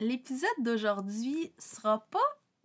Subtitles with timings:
[0.00, 2.18] L'épisode d'aujourd'hui sera pas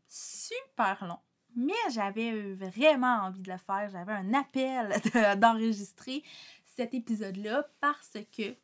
[0.08, 1.20] super long,
[1.56, 3.90] mais j'avais vraiment envie de le faire.
[3.90, 4.96] J'avais un appel
[5.40, 6.24] d'enregistrer
[6.66, 8.56] cet épisode-là parce que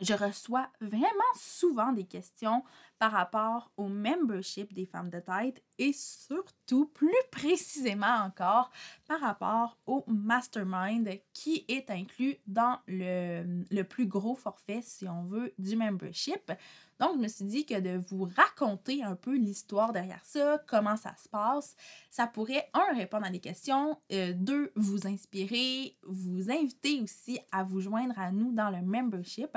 [0.00, 2.62] je reçois vraiment souvent des questions
[3.00, 8.70] par rapport au membership des femmes de tête et surtout, plus précisément encore,
[9.08, 15.54] par rapport au mastermind qui est inclus dans le, plus gros forfait, si on veut,
[15.58, 16.52] du membership.
[17.00, 20.98] Donc, je me suis dit que de vous raconter un peu l'histoire derrière ça, comment
[20.98, 21.74] ça se passe,
[22.10, 27.64] ça pourrait, un, répondre à des questions, euh, deux, vous inspirer, vous inviter aussi à
[27.64, 29.56] vous joindre à nous dans le membership.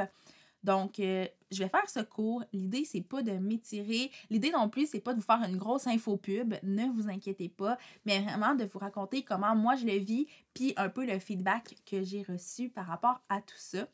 [0.64, 2.44] Donc, euh, je vais faire ce cours.
[2.54, 4.12] L'idée, c'est pas de m'étirer.
[4.30, 6.56] L'idée non plus, c'est pas de vous faire une grosse info pub.
[6.64, 7.78] Ne vous inquiétez pas.
[8.06, 11.76] Mais vraiment de vous raconter comment moi je le vis, puis un peu le feedback
[11.86, 13.88] que j'ai reçu par rapport à tout ça.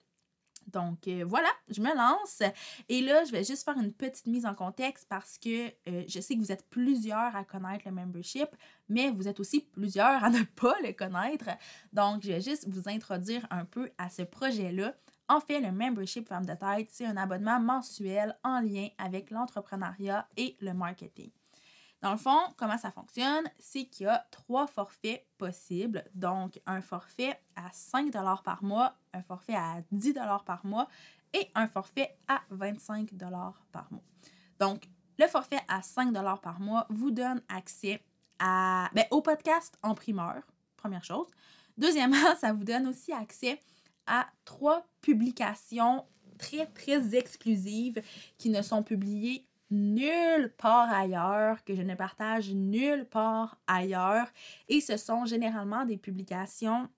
[0.71, 2.43] Donc euh, voilà, je me lance.
[2.87, 6.19] Et là, je vais juste faire une petite mise en contexte parce que euh, je
[6.19, 8.49] sais que vous êtes plusieurs à connaître le membership,
[8.87, 11.49] mais vous êtes aussi plusieurs à ne pas le connaître.
[11.93, 14.93] Donc, je vais juste vous introduire un peu à ce projet-là.
[15.29, 20.27] En fait, le membership Femme de tête, c'est un abonnement mensuel en lien avec l'entrepreneuriat
[20.35, 21.29] et le marketing.
[22.01, 23.43] Dans le fond, comment ça fonctionne?
[23.59, 26.03] C'est qu'il y a trois forfaits possibles.
[26.15, 28.11] Donc, un forfait à 5
[28.43, 30.87] par mois, un forfait à 10 par mois
[31.33, 33.11] et un forfait à 25
[33.71, 34.03] par mois.
[34.59, 38.03] Donc, le forfait à 5 par mois vous donne accès
[38.39, 40.41] à, ben, au podcast en primeur,
[40.75, 41.27] première chose.
[41.77, 43.59] Deuxièmement, ça vous donne aussi accès
[44.09, 46.05] à trois publications
[46.37, 48.01] très, très exclusives
[48.37, 54.27] qui ne sont publiées nulle part ailleurs, que je ne partage nulle part ailleurs.
[54.67, 56.89] Et ce sont généralement des publications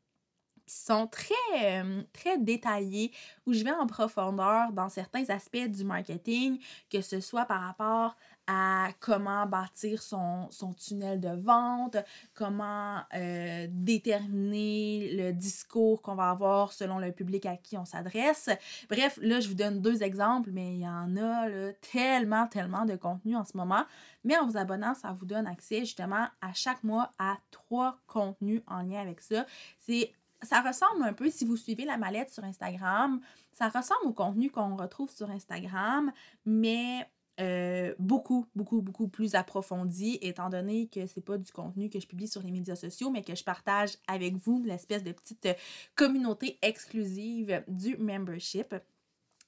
[0.66, 3.12] qui sont très, euh, très détaillées,
[3.46, 8.16] où je vais en profondeur dans certains aspects du marketing, que ce soit par rapport
[8.54, 11.96] à comment bâtir son, tunnel de vente,
[12.34, 18.50] comment euh, déterminer le discours qu'on va avoir selon le public à qui on s'adresse.
[18.90, 22.98] Bref, là, je vous donne deux exemples, mais il y en a tellement, tellement de
[22.98, 23.86] contenu en ce moment.
[24.26, 28.64] Mais en vous abonnant, ça vous donne accès justement à chaque mois à trois contenus
[28.68, 29.46] en lien avec ça.
[29.80, 30.12] C'est
[30.42, 33.22] ça ressemble un peu, si vous suivez la mallette sur Instagram,
[33.54, 36.12] ça ressemble au contenu qu'on retrouve sur Instagram,
[36.46, 37.08] mais
[37.42, 42.06] euh, beaucoup, beaucoup, beaucoup plus approfondi, étant donné que c'est pas du contenu que je
[42.06, 45.54] publie sur les médias sociaux, mais que je partage avec vous l'espèce de petite euh,
[45.96, 48.76] communauté exclusive du membership.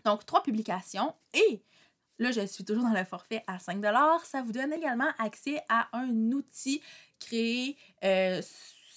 [0.06, 1.62] Donc, trois publications et
[2.18, 3.84] là, je suis toujours dans le forfait à 5
[4.24, 6.81] Ça vous donne également accès à un outil
[7.20, 8.42] créé euh,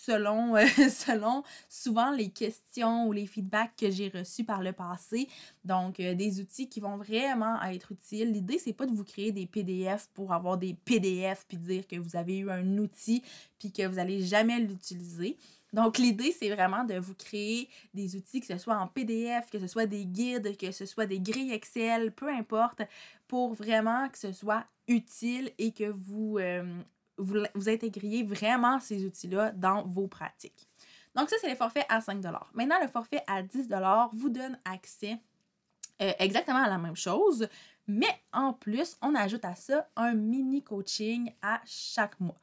[0.06, 5.28] selon, euh, selon souvent les questions ou les feedbacks que j'ai reçus par le passé.
[5.64, 8.32] Donc, euh, des outils qui vont vraiment être utiles.
[8.32, 11.96] L'idée, c'est pas de vous créer des PDF pour avoir des PDF puis dire que
[11.96, 13.22] vous avez eu un outil
[13.58, 15.36] puis que vous n'allez jamais l'utiliser.
[15.72, 19.58] Donc, l'idée, c'est vraiment de vous créer des outils, que ce soit en PDF, que
[19.58, 22.82] ce soit des guides, que ce soit des grilles Excel, peu importe,
[23.26, 26.62] pour vraiment que ce soit utile et que vous, euh,
[27.18, 30.68] vous, intégriez vraiment ces outils-là dans vos pratiques.
[31.14, 32.22] Donc, ça, c'est les forfaits à 5
[32.54, 33.68] Maintenant, le forfait à 10
[34.12, 35.18] vous donne accès
[36.02, 37.48] euh, exactement à la même chose,
[37.86, 42.38] mais en plus, on ajoute à ça un mini coaching à chaque mois.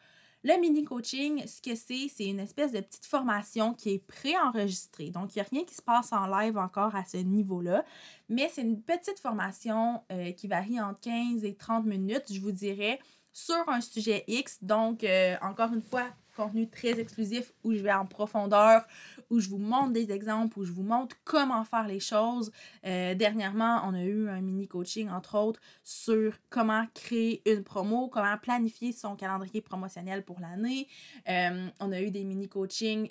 [0.45, 5.09] Le mini coaching, ce que c'est, c'est une espèce de petite formation qui est préenregistrée.
[5.09, 7.85] Donc, il n'y a rien qui se passe en live encore à ce niveau-là,
[8.28, 12.52] mais c'est une petite formation euh, qui varie entre 15 et 30 minutes, je vous
[12.52, 12.99] dirais,
[13.34, 14.59] sur un sujet X.
[14.62, 18.85] Donc, euh, encore une fois, contenu très exclusif où je vais en profondeur,
[19.30, 22.52] où je vous montre des exemples, où je vous montre comment faire les choses.
[22.85, 28.08] Euh, dernièrement, on a eu un mini coaching, entre autres, sur comment créer une promo,
[28.08, 30.88] comment planifier son calendrier promotionnel pour l'année.
[31.30, 33.09] Euh, on a eu des mini coachings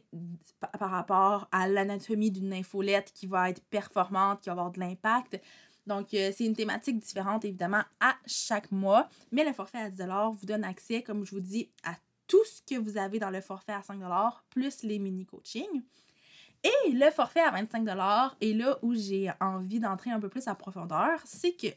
[0.79, 5.41] par rapport à l'anatomie d'une infolette qui va être performante, qui va avoir de l'impact.
[5.87, 9.09] Donc, euh, c'est une thématique différente, évidemment, à chaque mois.
[9.33, 10.03] Mais le forfait à 10
[10.33, 11.95] vous donne accès, comme je vous dis, à
[12.29, 14.01] tout ce que vous avez dans le forfait à 5
[14.51, 15.83] plus les mini-coachings.
[16.65, 17.87] Et le forfait à 25
[18.41, 21.69] est là où j'ai envie d'entrer un peu plus à profondeur, c'est que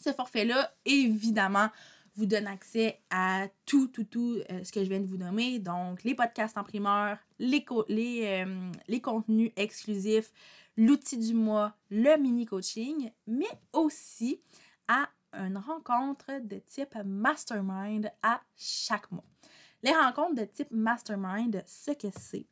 [0.00, 1.70] Ce forfait-là, évidemment,
[2.18, 5.60] vous donne accès à tout, tout, tout euh, ce que je viens de vous nommer.
[5.60, 10.32] Donc, les podcasts en primeur, les, les, euh, les contenus exclusifs,
[10.76, 14.40] l'outil du mois, le mini-coaching, mais aussi
[14.88, 19.24] à une rencontre de type mastermind à chaque mois.
[19.84, 22.46] Les rencontres de type mastermind, ce que c'est,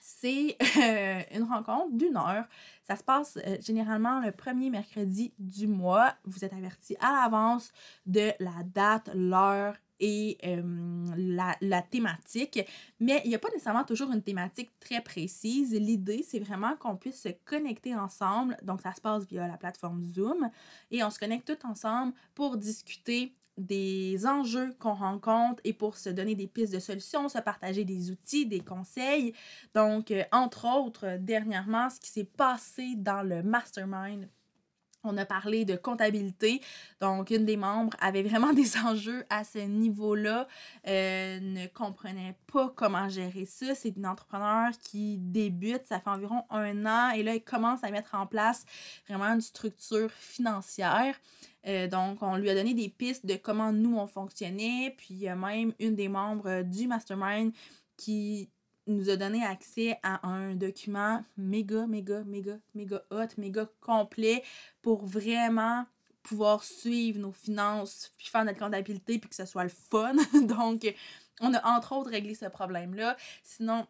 [0.00, 2.44] c'est euh, une rencontre d'une heure.
[2.82, 6.14] Ça se passe euh, généralement le premier mercredi du mois.
[6.24, 7.72] Vous êtes averti à l'avance
[8.06, 12.60] de la date, l'heure et euh, la, la, thématique.
[12.98, 15.72] Mais il n'y a pas nécessairement toujours une thématique très précise.
[15.74, 18.56] L'idée, c'est vraiment qu'on puisse se connecter ensemble.
[18.62, 20.50] Donc, ça se passe via la plateforme Zoom.
[20.90, 26.10] Et on se connecte tous ensemble pour discuter des enjeux qu'on rencontre et pour se
[26.10, 29.34] donner des pistes de solutions, se partager des outils, des conseils.
[29.74, 34.28] Donc, euh, entre autres, dernièrement, ce qui s'est passé dans le mastermind
[35.04, 36.60] on a parlé de comptabilité.
[37.00, 40.46] Donc, une des membres avait vraiment des enjeux à ce niveau-là,
[40.86, 43.74] euh, ne comprenait pas comment gérer ça.
[43.74, 47.90] C'est une entrepreneur qui débute, ça fait environ un an, et là, elle commence à
[47.90, 48.64] mettre en place
[49.08, 51.14] vraiment une structure financière.
[51.66, 54.94] Euh, donc, on lui a donné des pistes de comment nous, on fonctionnait.
[54.96, 57.52] Puis, il y a même une des membres du mastermind
[57.96, 58.48] qui
[58.94, 64.42] nous a donné accès à un document méga, méga, méga, méga hot, méga complet
[64.82, 65.86] pour vraiment
[66.22, 70.14] pouvoir suivre nos finances, puis faire notre comptabilité, puis que ce soit le fun.
[70.42, 70.86] Donc,
[71.40, 73.16] on a entre autres réglé ce problème-là.
[73.42, 73.86] Sinon,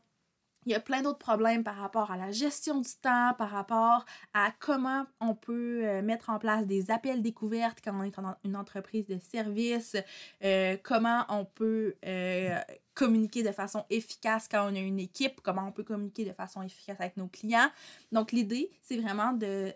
[0.67, 4.05] il y a plein d'autres problèmes par rapport à la gestion du temps, par rapport
[4.35, 8.15] à comment on peut euh, mettre en place des appels découvertes quand on est
[8.45, 9.97] une entreprise de service,
[10.45, 12.59] euh, comment on peut euh,
[12.95, 16.63] communiquer de façon efficace quand on a une équipe, comment on peut communiquer de façon
[16.63, 17.71] efficace avec nos clients.
[18.13, 19.73] Donc l'idée, c'est vraiment de,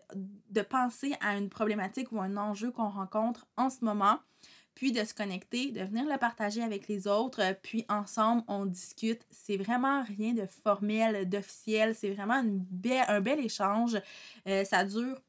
[0.51, 4.19] de penser à une problématique ou un enjeu qu'on rencontre en ce moment
[4.75, 9.23] puis de se connecter, de venir le partager avec les autres, puis ensemble, on discute.
[9.31, 12.43] C'est vraiment rien de formel, d'officiel, c'est vraiment
[13.09, 14.01] un bel échange.
[14.49, 15.21] Euh, ça dure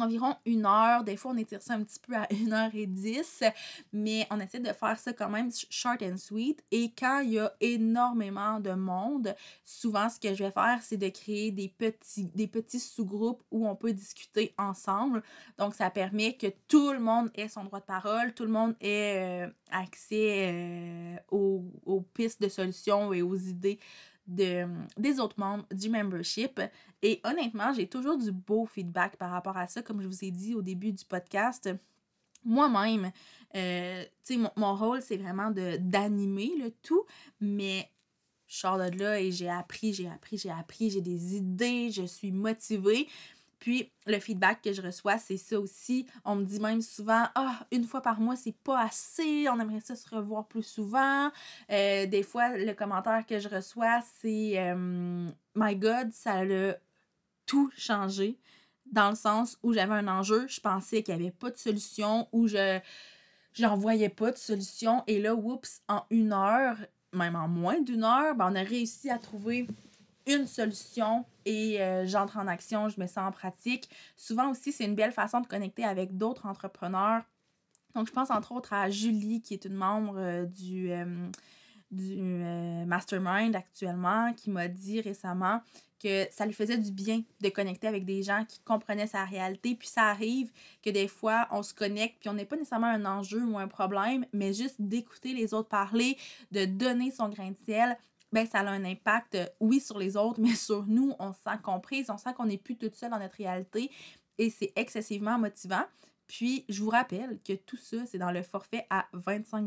[0.00, 1.04] environ une heure.
[1.04, 3.42] Des fois, on étire ça un petit peu à une heure et dix,
[3.92, 6.62] mais on essaie de faire ça quand même short and sweet.
[6.70, 9.34] Et quand il y a énormément de monde,
[9.64, 13.66] souvent, ce que je vais faire, c'est de créer des petits, des petits sous-groupes où
[13.68, 15.22] on peut discuter ensemble.
[15.58, 18.74] Donc, ça permet que tout le monde ait son droit de parole, tout le monde
[18.80, 23.78] ait euh, accès euh, aux, aux pistes de solutions et aux idées
[24.28, 24.66] de,
[24.96, 26.60] des autres membres du membership.
[27.02, 30.30] Et honnêtement, j'ai toujours du beau feedback par rapport à ça, comme je vous ai
[30.30, 31.70] dit au début du podcast.
[32.44, 33.10] Moi-même,
[33.56, 37.04] euh, tu sais, mon, rôle, c'est vraiment d'animer le tout,
[37.40, 37.90] mais
[38.46, 42.04] je sors de là et j'ai appris, j'ai appris, j'ai appris, j'ai des idées, je
[42.04, 43.08] suis motivée.
[43.58, 46.06] Puis le feedback que je reçois, c'est ça aussi.
[46.24, 49.80] On me dit même souvent Ah, une fois par mois, c'est pas assez, on aimerait
[49.80, 51.30] ça se revoir plus souvent.
[51.70, 56.74] Euh, des fois, le commentaire que je reçois, c'est euh, My God, ça a
[57.46, 58.38] tout changé.
[58.86, 62.28] Dans le sens où j'avais un enjeu, je pensais qu'il n'y avait pas de solution,
[62.32, 62.80] ou je
[63.54, 65.02] j'en voyais pas de solution.
[65.06, 66.76] Et là, oups, en une heure,
[67.12, 69.66] même en moins d'une heure, ben, on a réussi à trouver
[70.28, 73.88] une solution et euh, j'entre en action, je mets ça en pratique.
[74.16, 77.22] Souvent aussi, c'est une belle façon de connecter avec d'autres entrepreneurs.
[77.94, 81.28] Donc, je pense entre autres à Julie, qui est une membre euh, du, euh,
[81.90, 82.20] du
[82.86, 85.60] Mastermind actuellement, qui m'a dit récemment
[85.98, 89.74] que ça lui faisait du bien de connecter avec des gens qui comprenaient sa réalité.
[89.74, 90.50] Puis ça arrive
[90.82, 93.68] que des fois, on se connecte, puis on n'est pas nécessairement un enjeu ou un
[93.68, 96.16] problème, mais juste d'écouter les autres parler,
[96.52, 97.96] de donner son grain de sel,
[98.32, 101.40] ben ça a un impact, euh, oui, sur les autres, mais sur nous, on se
[101.40, 103.90] sent comprise, on sent qu'on n'est plus toute seule dans notre réalité
[104.38, 105.84] et c'est excessivement motivant.
[106.28, 109.66] Puis, je vous rappelle que tout ça, c'est dans le forfait à 25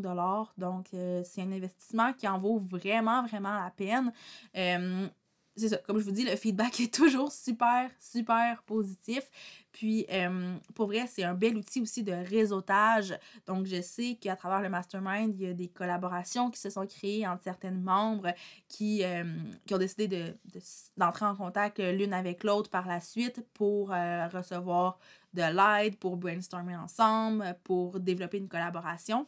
[0.57, 4.13] Donc, euh, c'est un investissement qui en vaut vraiment, vraiment la peine.
[4.55, 5.07] Euh,
[5.55, 9.29] c'est ça, comme je vous dis, le feedback est toujours super, super positif.
[9.71, 13.17] Puis, euh, pour vrai, c'est un bel outil aussi de réseautage.
[13.47, 16.85] Donc, je sais qu'à travers le mastermind, il y a des collaborations qui se sont
[16.87, 18.33] créées entre certaines membres
[18.67, 19.23] qui, euh,
[19.65, 20.33] qui ont décidé de,
[20.97, 24.99] d'entrer en contact l'une avec l'autre par la suite pour euh, recevoir
[25.33, 29.27] de l'aide, pour brainstormer ensemble, pour développer une collaboration.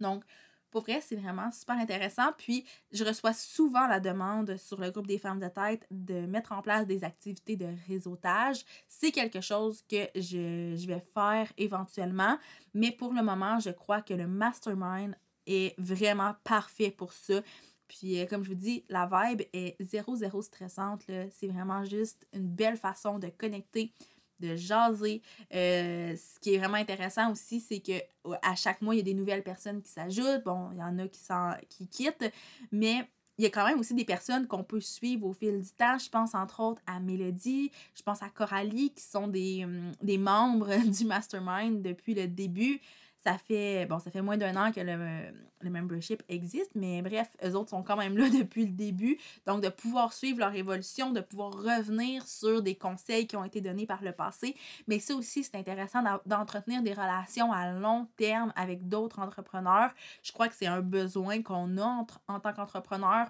[0.00, 0.24] Donc,
[0.70, 2.32] pour vrai, c'est vraiment super intéressant.
[2.38, 6.52] Puis, je reçois souvent la demande sur le groupe des femmes de tête de mettre
[6.52, 8.64] en place des activités de réseautage.
[8.88, 12.38] C'est quelque chose que je, vais faire éventuellement.
[12.74, 15.14] Mais pour le moment, je crois que le mastermind
[15.46, 17.40] est vraiment parfait pour ça.
[17.88, 21.02] Puis, euh, comme je vous dis, la vibe est zéro, zéro stressante.
[21.32, 23.92] C'est vraiment juste une belle façon de connecter
[24.40, 25.22] de jaser.
[25.54, 28.02] Euh, ce qui est vraiment intéressant aussi, c'est que
[28.42, 30.44] à chaque mois, il y a des nouvelles personnes qui s'ajoutent.
[30.44, 31.20] Bon, il y en a qui,
[31.68, 32.32] qui quittent,
[32.72, 33.06] mais
[33.40, 35.96] il y a quand même aussi des personnes qu'on peut suivre au fil du temps.
[35.96, 40.18] Je pense entre autres à Mélodie, je pense à Coralie, qui sont des, hum, des
[40.18, 42.80] membres du mastermind depuis le début.
[43.24, 47.28] Ça fait, bon, ça fait moins d'un an que le, le, membership existe, mais bref,
[47.44, 49.18] eux autres sont quand même là depuis le début.
[49.46, 53.60] Donc, de pouvoir suivre leur évolution, de pouvoir revenir sur des conseils qui ont été
[53.60, 54.56] donnés par le passé.
[54.88, 59.90] Mais ça aussi, c'est intéressant d'entretenir des relations à long terme avec d'autres entrepreneurs.
[60.22, 63.26] Je crois que c'est un besoin qu'on a en tant qu'entrepreneur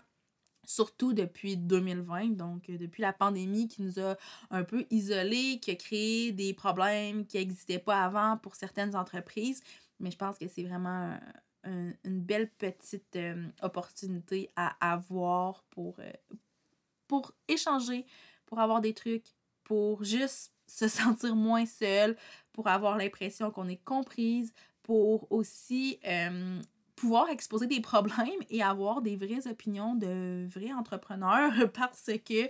[0.71, 4.17] surtout depuis 2020, donc euh, depuis la pandémie qui nous a
[4.51, 9.63] un peu isolés, qui a créé des problèmes qui n'existaient pas avant pour certaines entreprises.
[9.99, 11.19] Mais je pense que c'est vraiment
[11.65, 16.13] une belle petite euh, opportunité à avoir pour, euh,
[17.07, 18.07] pour échanger,
[18.47, 19.27] pour avoir des trucs,
[19.65, 22.17] pour juste se sentir moins seul,
[22.53, 25.99] pour avoir l'impression qu'on est comprise, pour aussi
[27.01, 32.45] pouvoir exposer des problèmes et avoir des vraies opinions de vrais entrepreneurs parce que,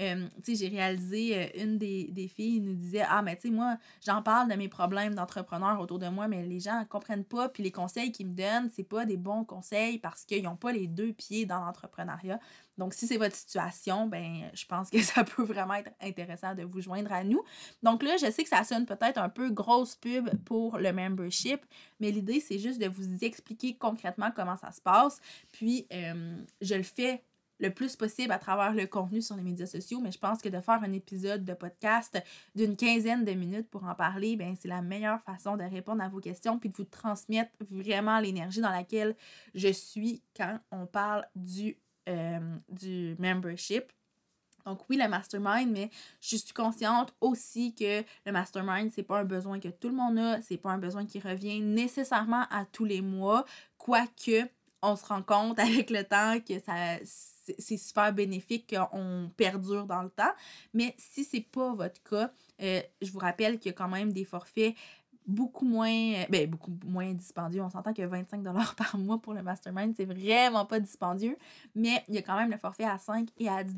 [0.00, 3.42] euh, tu sais, j'ai réalisé, euh, une des, des, filles nous disait, ah, mais tu
[3.42, 6.84] sais, moi, j'en parle de mes problèmes d'entrepreneur autour de moi, mais les gens ne
[6.84, 10.42] comprennent pas, puis les conseils qu'ils me donnent, c'est pas des bons conseils parce qu'ils
[10.42, 12.40] n'ont pas les deux pieds dans l'entrepreneuriat.
[12.78, 16.62] Donc, si c'est votre situation, ben, je pense que ça peut vraiment être intéressant de
[16.62, 17.42] vous joindre à nous.
[17.82, 21.60] Donc là, je sais que ça sonne peut-être un peu grosse pub pour le membership,
[22.00, 25.20] mais l'idée, c'est juste de vous expliquer concrètement comment ça se passe.
[25.52, 27.22] Puis, euh, je le fais
[27.62, 30.48] le plus possible à travers le contenu sur les médias sociaux, mais je pense que
[30.48, 32.20] de faire un épisode de podcast
[32.56, 36.08] d'une quinzaine de minutes pour en parler, ben c'est la meilleure façon de répondre à
[36.08, 39.14] vos questions puis de vous transmettre vraiment l'énergie dans laquelle
[39.54, 43.92] je suis quand on parle du euh, du membership.
[44.64, 45.90] Donc oui, le mastermind, mais
[46.20, 50.18] je suis consciente aussi que le mastermind, c'est pas un besoin que tout le monde
[50.18, 53.44] a, c'est pas un besoin qui revient nécessairement à tous les mois,
[53.76, 54.48] quoique
[54.82, 56.98] on se rend compte avec le temps que ça
[57.58, 60.32] c'est super bénéfique qu'on perdure dans le temps.
[60.74, 62.32] Mais si c'est pas votre cas,
[62.62, 64.74] euh, je vous rappelle qu'il y a quand même des forfaits
[65.26, 67.62] beaucoup moins, ben, beaucoup moins dispendieux.
[67.62, 68.42] On s'entend que 25
[68.76, 71.36] par mois pour le mastermind, c'est vraiment pas dispendieux,
[71.74, 73.74] mais il y a quand même le forfait à 5 et à 10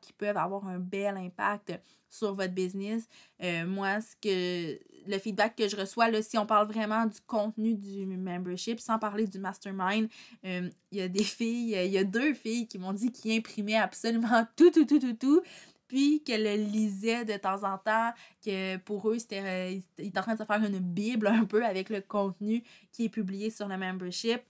[0.00, 3.08] qui peuvent avoir un bel impact sur votre business.
[3.42, 7.20] Euh, moi, ce que le feedback que je reçois, là, si on parle vraiment du
[7.26, 10.08] contenu du membership, sans parler du mastermind,
[10.44, 13.36] euh, il y a des filles, il y a deux filles qui m'ont dit qu'ils
[13.36, 15.42] imprimaient absolument tout, tout, tout, tout, tout
[15.88, 18.12] puis qu'elle le lisait de temps en temps,
[18.44, 21.64] que pour eux, c'était, euh, ils en train de se faire une bible un peu
[21.64, 22.62] avec le contenu
[22.92, 24.40] qui est publié sur le membership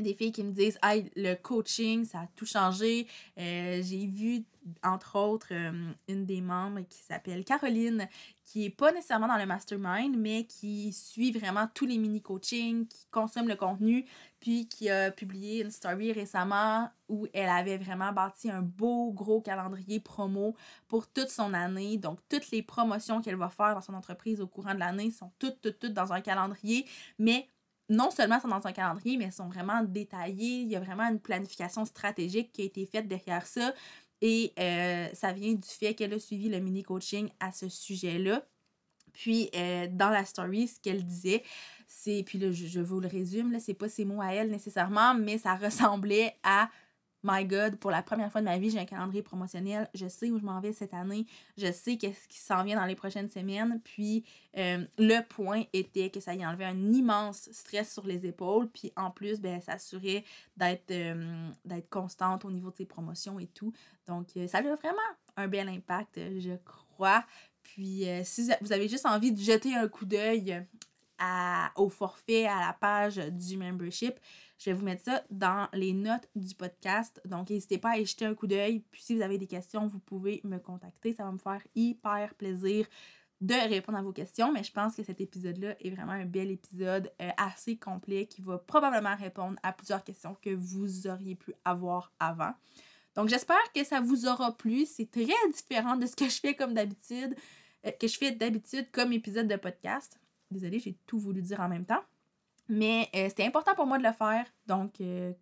[0.00, 3.06] des filles qui me disent hey, le coaching, ça a tout changé.
[3.38, 4.44] Euh, j'ai vu,
[4.82, 8.08] entre autres, euh, une des membres qui s'appelle Caroline,
[8.44, 13.06] qui est pas nécessairement dans le mastermind, mais qui suit vraiment tous les mini-coachings, qui
[13.10, 14.04] consomme le contenu,
[14.40, 19.40] puis qui a publié une story récemment où elle avait vraiment bâti un beau gros
[19.40, 20.56] calendrier promo
[20.88, 21.96] pour toute son année.
[21.96, 25.30] Donc, toutes les promotions qu'elle va faire dans son entreprise au courant de l'année sont
[25.38, 26.86] toutes, toutes, toutes dans un calendrier,
[27.18, 27.48] mais
[27.90, 30.60] non seulement sont dans un calendrier, mais sont vraiment détaillées.
[30.60, 33.74] Il y a vraiment une planification stratégique qui a été faite derrière ça.
[34.22, 38.46] Et euh, ça vient du fait qu'elle a suivi le mini-coaching à ce sujet-là.
[39.12, 41.42] Puis, euh, dans la story, ce qu'elle disait,
[41.88, 44.50] c'est, puis là, je, je vous le résume, là, c'est pas ses mots à elle
[44.50, 46.70] nécessairement, mais ça ressemblait à
[47.22, 49.90] My God, pour la première fois de ma vie, j'ai un calendrier promotionnel.
[49.94, 51.26] Je sais où je m'en vais cette année.
[51.58, 53.78] Je sais qu'est-ce qui s'en vient dans les prochaines semaines.
[53.84, 54.24] Puis
[54.56, 58.70] euh, le point était que ça y enlevait un immense stress sur les épaules.
[58.70, 60.24] Puis en plus, ben, s'assurait
[60.56, 61.50] d'être euh,
[61.90, 63.72] constante au niveau de ses promotions et tout.
[64.06, 64.98] Donc euh, ça a vraiment
[65.36, 67.24] un bel impact, je crois.
[67.62, 70.66] Puis si vous avez juste envie de jeter un coup d'œil
[71.76, 74.18] au forfait, à la page du membership,
[74.60, 77.18] je vais vous mettre ça dans les notes du podcast.
[77.24, 78.80] Donc, n'hésitez pas à y jeter un coup d'œil.
[78.90, 81.14] Puis, si vous avez des questions, vous pouvez me contacter.
[81.14, 82.86] Ça va me faire hyper plaisir
[83.40, 86.50] de répondre à vos questions, mais je pense que cet épisode-là est vraiment un bel
[86.50, 91.54] épisode euh, assez complet qui va probablement répondre à plusieurs questions que vous auriez pu
[91.64, 92.52] avoir avant.
[93.14, 94.84] Donc j'espère que ça vous aura plu.
[94.84, 95.24] C'est très
[95.54, 97.34] différent de ce que je fais comme d'habitude,
[97.86, 100.20] euh, que je fais d'habitude comme épisode de podcast.
[100.50, 102.02] Désolée, j'ai tout voulu dire en même temps.
[102.70, 104.46] Mais euh, c'était important pour moi de le faire.
[104.66, 105.32] Donc, euh,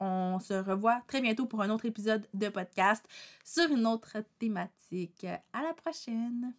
[0.00, 3.06] on se revoit très bientôt pour un autre épisode de podcast
[3.44, 5.24] sur une autre thématique.
[5.52, 6.52] À la prochaine!